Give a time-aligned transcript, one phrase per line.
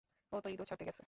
[0.33, 0.99] ও তো ইদুর ছাড়তে গেছে।